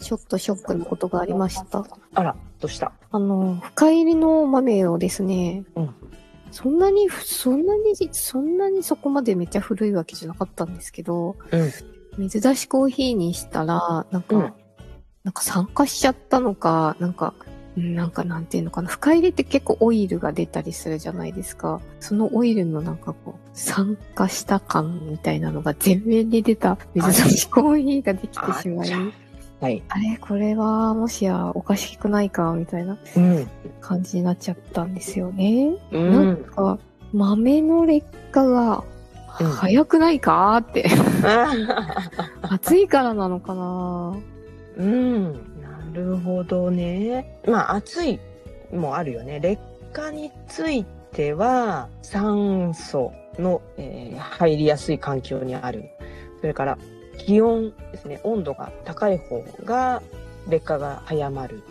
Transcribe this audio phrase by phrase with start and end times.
[0.00, 1.84] ちょっとショックなことがありました。
[2.14, 2.92] あらどうした？
[3.10, 5.94] あの、深入りの豆をですね、うん
[6.52, 11.70] そんなに、そんなに、そんなにそこまでめっちゃ古いわけじゃなかったんですけど、うん
[12.18, 14.52] 水出しコーヒーにしたら、なんか、うん
[15.22, 17.34] なんか酸化しちゃったのか、なんか、
[17.76, 18.88] うんなんかなんていうのかな。
[18.88, 21.80] 深入りって結構オイルが出たりするじゃないですか。
[22.00, 28.90] そのオイルのなんかこう、酸化した感みたいなのが全面に出た水出しコーヒーができてしまい。
[29.60, 33.46] はいあれこれはもしやおかしくないかみたいなうん
[33.80, 35.76] 感じになっちゃったんですよね。
[35.90, 36.78] うなんか、
[37.12, 38.84] 豆の劣化が
[39.40, 40.86] うん早くないかって。
[42.42, 44.16] 暑いからなのかな
[44.76, 47.40] うん、なるほどね。
[47.46, 48.20] まあ、暑い
[48.72, 49.40] もあるよね。
[49.40, 49.60] 劣
[49.92, 55.90] 化については、酸素の、えー入りやすい環境にある。
[56.40, 56.78] それから、
[57.26, 58.20] 気温ですね。
[58.24, 60.02] 温度が高い方が
[60.48, 61.62] 劣化が早まる。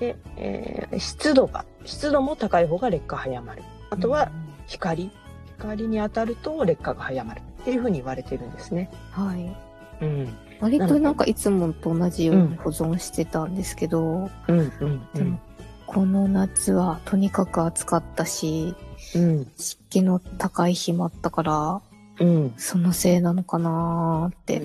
[0.00, 3.62] で、えー湿度が、湿度も高い方が劣化早まる。
[3.90, 4.30] あとは、
[4.66, 5.10] 光。
[5.58, 7.40] 光に当たると劣化が早まる。
[7.62, 8.90] っていうふうに言われてるんですね。
[9.12, 9.56] はい。
[10.04, 10.36] うん。
[10.60, 14.00] 割となんかいつもと同じように保存してたんですけど、
[14.48, 15.40] うん、うん、うでもん。
[15.86, 18.74] この夏はとにかく暑かったし、
[19.14, 21.80] うん、湿気の高い日もあったから、
[22.20, 22.54] うん。
[22.56, 24.62] そのせいなのかなーって。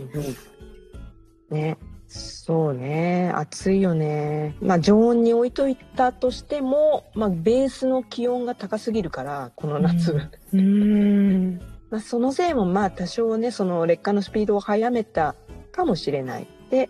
[1.49, 1.77] ね。
[2.07, 3.31] そうね。
[3.33, 4.55] 暑いよね。
[4.61, 10.11] まあ常温に置いといたとしても、まあベースの気温が高すぎるから、この夏。
[10.11, 11.61] うんうーん。
[11.89, 15.35] まあそのせいもまあ多少ね、その劣化のスピードを速めた
[15.71, 16.47] かもしれない。
[16.69, 16.89] で、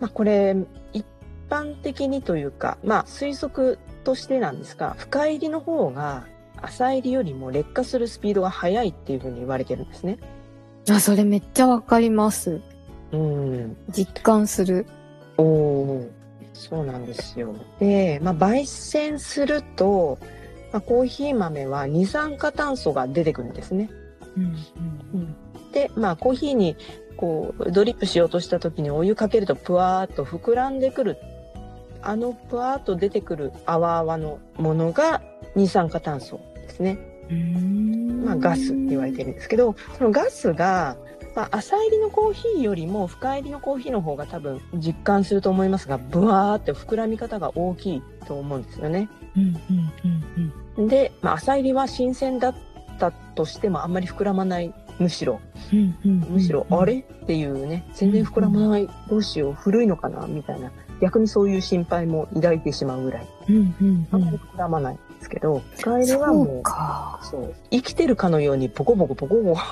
[0.00, 0.56] まあこれ、
[0.92, 1.04] 一
[1.50, 6.26] 般的にというか、まあ推測としてなんですが、深入りの方が
[6.62, 10.18] 浅入りよりも劣化するスピードが速いっていうふうに言われてるんですね。
[10.88, 12.60] あ、それめっちゃわかります。
[13.12, 13.76] うん。
[13.90, 14.86] 実感する。
[15.36, 16.10] おお、
[16.52, 17.54] そうなんですよ。
[17.78, 20.18] で、まあ、焙煎すると、
[20.72, 23.90] まあ、コーヒー豆は二酸化炭素が出てくるんですね。
[24.36, 25.36] うん。
[25.72, 26.76] で、まあ、コーヒーに
[27.16, 31.18] こうドリップしようとした時にお湯かけるとプワーっと膨らんでくる。
[32.04, 35.22] あのプワーっと出てくる泡々のものが
[35.54, 36.98] 二酸化炭素ですね。
[37.30, 40.96] うんまあ、ガスって言われてるんですけど、そのガスが、
[41.34, 49.08] まあ、浅入りのコーヒーよりも深入りのコーヒーの方が多分実感すると思いますが、ブワーって膨らみ方が大きいと思うんですよね。
[49.36, 49.52] うんうん
[50.76, 52.54] うんで、まあ、浅入りは新鮮だっ
[52.98, 54.74] たとしてもあんまり膨らまない。
[54.98, 55.40] むしろ、
[56.04, 56.98] むしろ、あれ？
[56.98, 58.88] っていうね、全然膨らまない。
[59.08, 60.26] どうしよう、古いのかな？
[60.26, 60.70] みたいな。
[61.02, 63.28] 逆にそういう心配も抱いてしまうぐらい。
[63.48, 67.18] うんうんあうんんまり膨らまないんですけど、深入りはもう、か。
[67.24, 69.58] そう、生きてるかのようにポコポコポコポコ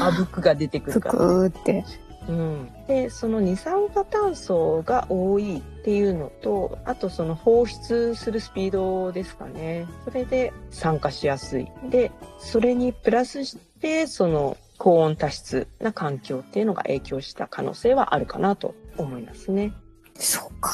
[0.00, 1.14] あぶくが出てくるふから。
[1.16, 1.84] くーって。
[2.28, 19.72] うん、でその二酸化炭素が多いっていうのとあとその放出するスピードですかねそれで酸化しやすいでそれにプラスしてその高温多湿な環境っていうのが影響した可能性はあるかなと思いますね。
[20.14, 20.70] そうか。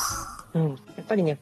[0.55, 1.39] うん、やっぱりね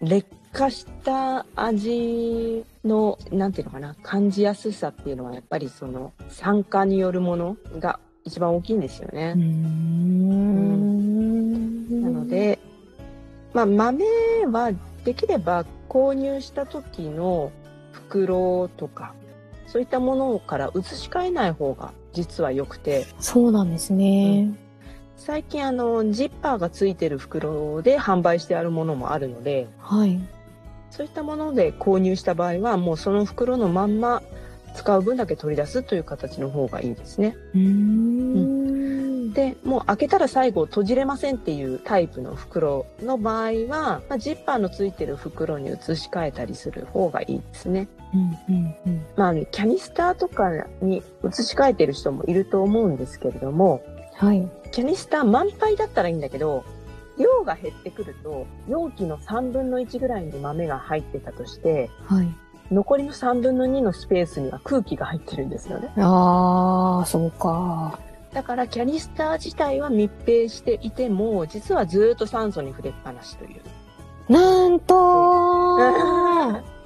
[0.00, 9.34] 劣化した味のなんていうのかな感じやすさっていうのはやっぱりその酸化によるものが一番大きいんですよね。
[9.36, 10.78] うーん
[12.02, 12.58] なの、で、
[13.52, 14.04] まあ、豆
[14.46, 14.72] は
[15.04, 17.50] できれば購入した時の
[17.92, 19.14] 袋とか
[19.66, 24.50] そういったものから移し替えない方が実は良くてそうなんですね。
[25.18, 30.18] 最近あのジッパーがついてる袋で販売してあるものもあるのではい。
[30.90, 34.22] そういったもので購入した場合はもうその袋のまんま
[34.74, 37.36] 使う分だけ取り出すという形の方がいいですね。
[37.54, 39.32] うーん。
[39.32, 47.88] で、もう開けたら最後閉じれませんっていうタイプの袋の場合は、まあ、ジッパーのついてる袋に移し替えたりする方がいいですね。
[48.14, 49.06] うんうんうん。
[49.16, 50.50] まあ、キャニスターとか
[50.80, 53.82] に移し替えてる人もいると思うんですけれども、
[54.18, 54.48] はい。
[54.72, 56.64] キャニスター満杯だったらいいんだけど、
[57.18, 62.28] 量が減ってくると、容器の3分の1ぐらいに豆が入ってたとして、はい。
[62.70, 65.90] 残りの3分の2のスペースには空気が入ってるんですよね。
[65.96, 67.98] あー、そうか。
[68.32, 73.62] だからキャニスター自体は密閉していても、実はずっと酸素に触れっぱなしという。
[74.32, 74.94] なんと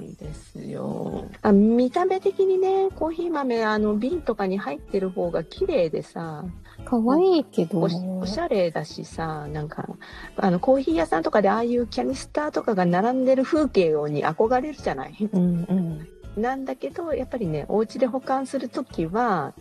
[0.00, 1.24] なんですよ。
[1.42, 6.44] あ見た目的にね、コーヒー豆、あの、瓶とかに入ってる方が綺麗でさ、
[6.84, 7.80] かわいいけど。
[7.80, 9.88] おしおしゃれだしさ、なんか、
[10.36, 15.16] あの、コーヒー屋さんとかでああいうキャニスターとかが並んでる風景に憧れるじゃない？
[15.32, 16.42] うんうん。
[16.42, 19.54] なんだけど、やっぱりね、お家で保管するときは、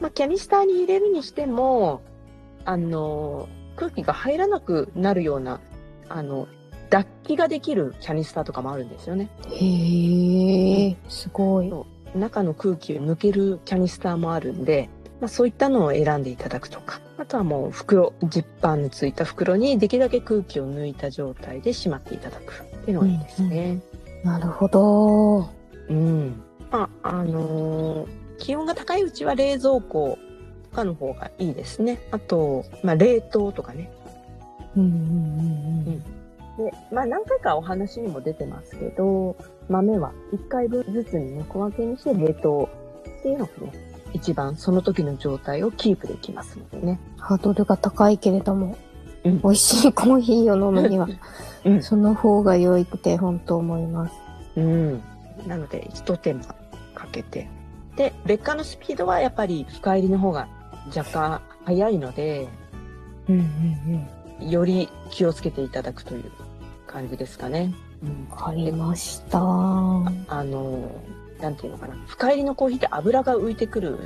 [0.00, 2.02] まあ、キャニスターに入れるにしても、
[2.64, 5.60] あの、空気が入らなくなるような、
[6.08, 6.46] あの、
[6.92, 9.30] 脱気ができるキャニスターとかもあるんですよね。
[9.50, 11.72] へえ、すごい。
[12.14, 23.80] 中の空気を抜けるキャニスターもあるんで、まあ、そういったのを選んでいただくとか、あとはもう袋、ジッパーのついた袋にできるだけ空気を抜いた状態でしまっていただくっていうのがいいですね。
[24.22, 25.48] なるほど。
[25.88, 26.42] うん。
[26.70, 30.18] まあ、あのー気温が高いうちは冷蔵庫
[30.70, 32.00] とかの方がいいですね。
[32.10, 33.88] あと、まあ、冷凍とかね。
[34.76, 36.21] うんうんうん
[36.58, 39.36] で、まあ、何回かお話にも出てますけど、
[39.68, 42.68] 豆は1回分ずつに小分けにして冷凍
[43.20, 43.72] っていうのがね、
[44.12, 47.00] 一番その時の状態をキープできますのでね。
[47.18, 48.76] ハードルが高いけれども、
[49.24, 51.08] うん美味しいコーヒーを飲むには、
[51.64, 54.14] うんその方が良いって本当思います。
[54.56, 55.02] うん。
[55.46, 56.44] なので、一手間
[56.94, 57.48] かけて。
[57.96, 60.48] で、劣化のスピードはやっぱり深入りの方が
[60.94, 62.48] 若干早いので、
[63.28, 64.08] うんうん
[64.40, 66.24] より気をつけていただくという
[66.86, 67.72] 感じですかね。
[68.02, 69.38] うんわかりました。
[69.38, 70.90] あの、
[71.40, 71.94] なんていうのかな。
[72.06, 73.98] 深入りのコーヒーって油が浮いてくる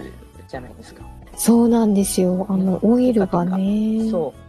[0.48, 1.02] じゃないですか。
[1.36, 2.46] そうなんですよ。
[2.48, 4.10] あの、オイルがね。
[4.10, 4.45] そう。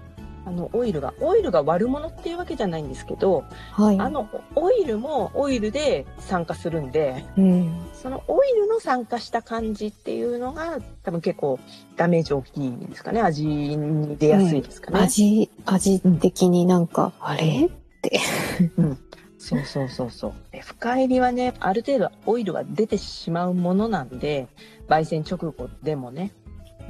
[0.47, 3.99] あの、オイルが、オイルが悪者っていうわけじゃないんですけど、はい。
[3.99, 7.81] あの、オイルもオイルで酸化するんで、うん。
[7.93, 11.59] そのオイルの酸化した感じっていうのが、多分結構
[11.97, 13.21] ダメージ大きいんですかね。
[13.21, 14.99] 味に出やすいですかね。
[15.01, 17.69] 味、味的になんか、あれ？
[19.37, 20.33] そうそうそうそう。
[20.51, 24.47] で深入りはね、ある程度オイルが出てしまうものなんで、
[24.87, 26.31] 焙煎直後でもね。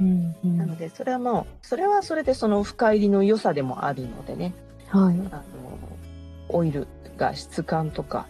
[0.00, 0.48] うんう。
[0.56, 4.54] なんので、それはもう、それはそれでその深入りの良さでもあるのでね。
[4.88, 5.18] はい。
[5.30, 5.42] あの、
[6.48, 6.86] オイル
[7.16, 8.26] が質感とか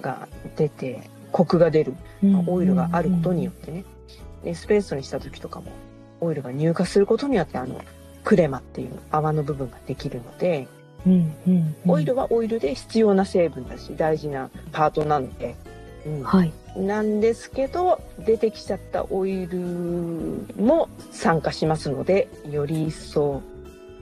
[0.00, 1.02] が出て、
[1.32, 1.94] コクが出る。
[2.46, 3.84] オイルがあることによってね。
[4.44, 5.66] でスペースにした時とかも、
[6.20, 7.80] オイルが乳化することによって、あの、
[8.22, 10.68] クレマっていう泡の部分ができるので、
[11.06, 11.90] うんうんうん。
[11.90, 15.54] オイルはオイルで必要な成分だし、大事なパートなので、
[16.06, 16.52] うんはい。
[16.76, 19.58] なんですけど、出てきちゃったオイル
[20.56, 23.42] も酸化しますので、より一層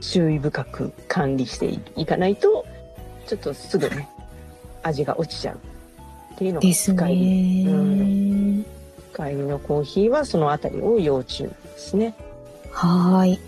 [0.01, 2.65] 注意深く管理していかないと、
[3.27, 4.09] ちょっとすぐね、
[4.81, 5.59] 味が落ちちゃう
[6.35, 8.65] っていうのがです深入りね。
[9.11, 12.15] 深入りのコーヒーはそのあたりを要注意ですね。
[12.71, 13.39] はーい。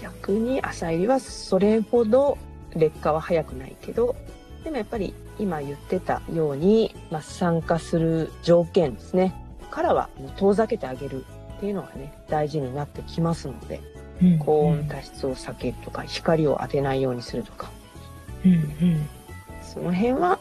[0.00, 2.38] 逆に浅入りはそれほど
[2.74, 4.14] 劣化は早くないけど、
[4.64, 9.34] でもやっぱり今言ってたように、まあ、酸化する条件ですね。
[9.70, 11.24] からは遠ざけてあげる
[11.56, 13.80] っていうのがね、大事になってきますので、
[14.22, 17.70] うん高温多湿を避けるとか、光を当てないようにするとか、
[18.44, 19.08] うんうん。
[19.62, 20.38] その辺は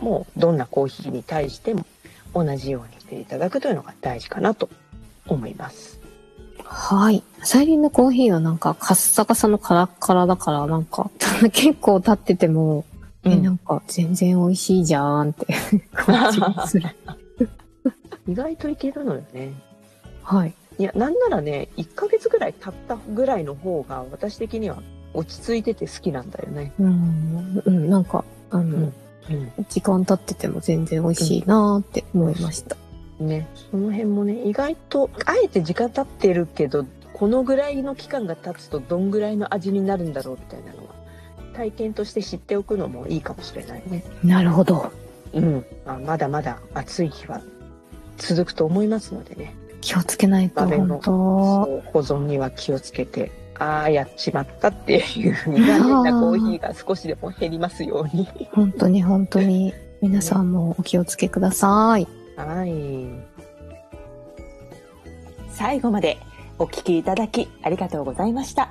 [0.00, 1.84] もうどんなコーヒーに対しても
[2.34, 4.68] 同じようにしていただくというのが大事かなと
[5.26, 6.00] 思います。
[6.64, 7.22] はい。
[7.42, 11.10] 最近のコーヒーはなんかカッサカサのカラッカラだからなんか
[11.52, 12.84] 結構経ってても、
[13.24, 15.46] え、なんか全然美味しいじゃんって
[15.92, 16.88] 感じがする。
[18.28, 19.52] 意外といけるのよね。
[20.22, 20.54] はい。
[20.78, 26.72] いや、なんならね、1ヶ月ぐらい経ったぐらいの方が私的には落ち着いてて好きなんだよね。
[26.78, 28.92] うん、うん、なんか、あの、うん
[29.68, 32.76] 時間経ってても全然美味しいなーって思いました。
[33.20, 40.72] ね、その辺もね、意外と、あえて時間経ってるけど、このぐらいの期間が経つとどんぐらいの味になるんだろうみたいな
[41.54, 44.04] 体験として知っておくのもいいかもしれないね。
[44.24, 44.90] なるほど。
[45.32, 45.64] うん。
[45.84, 47.40] まあ、まだまだ暑い日は
[48.16, 49.54] 続くと思いますのでね。
[49.80, 58.28] 気をつけないと、本当保存には気をつけて、ああ、やっちまったっていう苦手なコーヒーが少しでも減りますように。
[58.52, 62.06] 本当に本当に、皆さんもお気をつけください。
[62.36, 63.30] はい。
[65.50, 66.18] 最後まで
[66.58, 68.70] お聞きいただきありがとうございました。